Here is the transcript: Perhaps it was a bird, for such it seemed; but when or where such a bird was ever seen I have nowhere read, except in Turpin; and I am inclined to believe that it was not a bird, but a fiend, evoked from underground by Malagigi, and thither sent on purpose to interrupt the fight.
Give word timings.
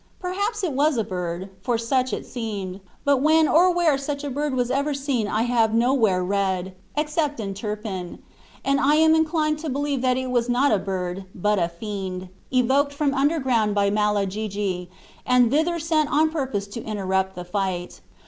Perhaps 0.19 0.63
it 0.63 0.73
was 0.73 0.97
a 0.97 1.03
bird, 1.03 1.51
for 1.61 1.77
such 1.77 2.11
it 2.11 2.25
seemed; 2.25 2.79
but 3.05 3.17
when 3.17 3.47
or 3.47 3.71
where 3.71 3.99
such 3.99 4.23
a 4.23 4.31
bird 4.31 4.55
was 4.55 4.71
ever 4.71 4.95
seen 4.95 5.27
I 5.27 5.43
have 5.43 5.75
nowhere 5.75 6.23
read, 6.25 6.73
except 6.97 7.39
in 7.39 7.53
Turpin; 7.53 8.17
and 8.65 8.79
I 8.79 8.95
am 8.95 9.13
inclined 9.13 9.59
to 9.59 9.69
believe 9.69 10.01
that 10.01 10.17
it 10.17 10.31
was 10.31 10.49
not 10.49 10.71
a 10.71 10.79
bird, 10.79 11.25
but 11.35 11.59
a 11.59 11.69
fiend, 11.69 12.29
evoked 12.51 12.93
from 12.95 13.13
underground 13.13 13.75
by 13.75 13.91
Malagigi, 13.91 14.89
and 15.23 15.51
thither 15.51 15.77
sent 15.77 16.11
on 16.11 16.31
purpose 16.31 16.65
to 16.69 16.81
interrupt 16.83 17.35
the 17.35 17.45
fight. 17.45 18.01